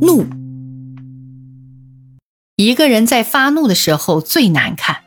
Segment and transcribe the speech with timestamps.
[0.00, 0.24] 怒。
[2.56, 4.98] 一个人在发怒的时候最难看，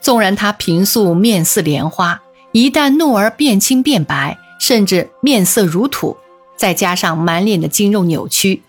[0.00, 2.20] 纵然他平素面似莲花，
[2.52, 6.16] 一旦怒而变青变白，甚至面色如土，
[6.56, 8.62] 再加上满脸的筋肉扭曲、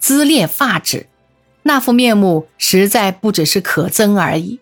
[0.00, 1.06] 眦裂发指，
[1.62, 4.58] 那副面目实在不只是可憎而已。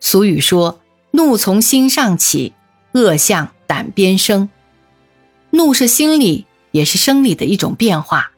[0.00, 0.80] 俗语说
[1.12, 2.52] ：“怒从心上起，
[2.92, 4.50] 恶向胆边生。”
[5.50, 8.32] 怒是心理也是生理的一种变化。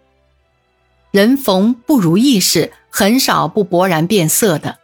[1.16, 4.76] 人逢不如意事，很少不勃然变色的。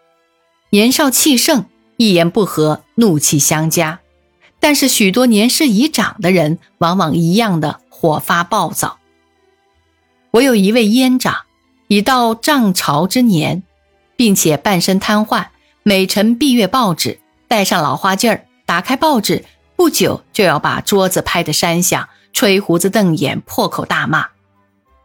[0.70, 1.66] 年少气盛，
[1.98, 3.98] 一言不合怒气相加；
[4.58, 8.96] 但是许多年事已长的人，往往一样的火发暴躁。
[10.30, 11.42] 我有一位烟长，
[11.88, 13.62] 已到涨潮之年，
[14.16, 15.48] 并且半身瘫痪，
[15.83, 19.44] 每晨闭月报纸，戴上老花镜儿，打开报纸，
[19.77, 22.08] 不久就要把桌子拍得山响。
[22.33, 24.28] 吹胡子瞪眼，破口大骂。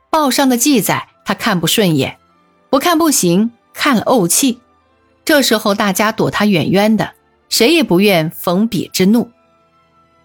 [0.10, 2.20] 报上的记载他看不顺眼，
[2.70, 4.60] 不看不行，看了怄气。
[5.26, 7.16] 这时候大家躲他远远的，
[7.50, 9.30] 谁也不愿逢彼之怒。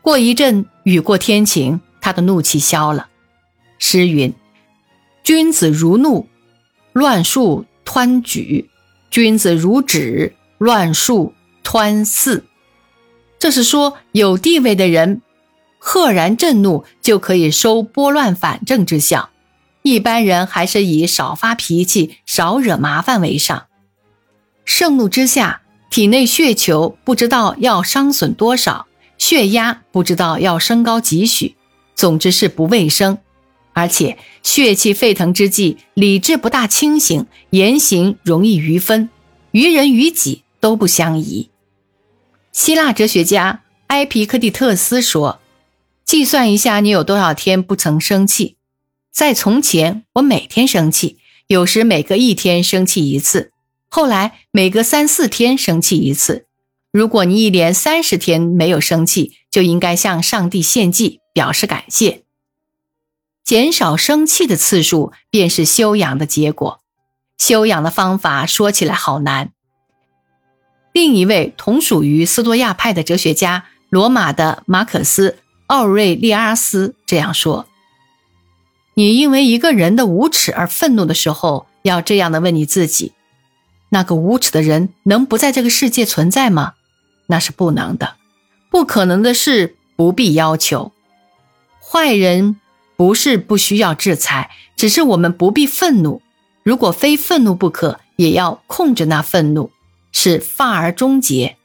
[0.01, 3.09] 过一阵雨过天晴，他的怒气消了。
[3.81, 4.33] 诗云
[5.25, 6.29] ：“君子如怒，
[6.93, 8.69] 乱树湍举；
[9.11, 12.45] 君子如止，乱树湍肆。”
[13.41, 15.21] 这是说有地位的人。
[15.81, 19.31] 赫然震怒就可以收拨乱反正之效，
[19.83, 23.67] 一般人还是以少发脾气、少惹麻烦为上。
[24.65, 28.87] 盛怒之下，体内血球不知道要伤损多少，
[29.19, 31.57] 血压不知道要升高几许，
[31.95, 33.19] 总之是不卫生。
[33.75, 39.09] 而且血气沸腾之际，理智不大清醒，言行容易逾分，
[39.51, 41.51] 于人于己都不相宜。
[42.53, 45.41] 希腊哲学家埃皮克蒂特斯说。
[46.05, 48.57] 计算一下，你有多少天不曾生气？
[49.13, 53.53] 在从前，我每天生气，有时每隔一天生气一次，
[53.89, 56.47] 后来每隔三四天生气一次。
[56.91, 62.23] 如果你一连三十天没有生气，就应该向上帝献祭，表示感谢。
[63.45, 66.81] 减少生气的次数，便是修养的结果。
[67.39, 69.53] 修养的方法说起来好难。
[70.93, 75.39] 另一位同属于斯多亚派的哲学家，罗马的马可斯。
[75.67, 77.67] 奥瑞利阿斯这样说
[78.95, 83.13] ：“你因为一个人的无耻而愤怒的时候，要这样的问你自己：
[83.89, 86.75] 那个无耻的人能不在这个世界存在吗？
[87.27, 88.17] 那是不能的。
[88.71, 90.93] 不可能的事不必要求。
[91.81, 92.57] 坏人
[92.97, 96.21] 不是不需要制裁，只是我们不必愤怒。
[96.63, 99.71] 如果非愤怒不可，也要控制那愤怒，
[100.13, 101.57] 使发而终结。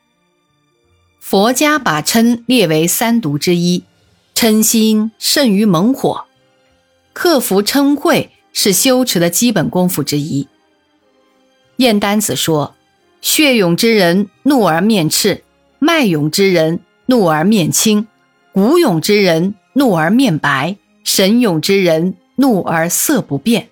[1.20, 3.84] 佛家把嗔列为三毒之一。”
[4.38, 6.27] 嗔心胜于猛火，
[7.18, 10.48] 克服嗔恚是修持的基本功夫之一。
[11.78, 12.76] 燕丹子说
[13.22, 15.44] ：“血勇之人怒而面赤，
[15.80, 18.06] 脉勇之人怒而面青，
[18.52, 23.70] 骨勇之人怒而面白，神勇之人怒而色不变。”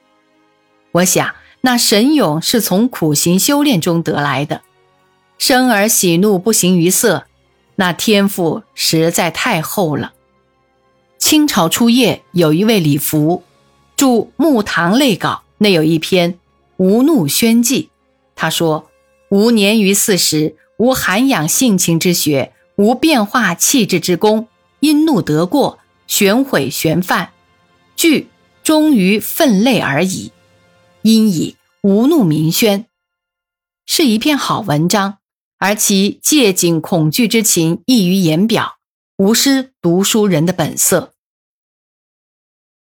[0.94, 4.62] 我想，那神勇是从苦行修炼中得来的。
[5.38, 7.28] 生而喜怒不形于色，
[7.76, 10.14] 那天赋实在太厚了。
[11.28, 13.42] 清朝初叶有一位李福，
[13.96, 14.06] 著
[14.38, 16.34] 《木堂类稿》，内有一篇
[16.78, 17.82] 《无怒宣记》。
[18.36, 18.92] 他说
[19.32, 24.48] ：“吾年逾四十，无涵养性情之学，无变化气质之功，
[24.82, 27.32] 因怒得过，旋毁旋犯，
[27.96, 28.28] 惧
[28.64, 30.32] 终于愤泪而已。
[31.02, 32.86] 因以无怒名宣，
[33.88, 35.18] 是一篇好文章，
[35.58, 38.76] 而其借景恐惧之情溢于言表，
[39.18, 41.14] 无失读书人的本色。”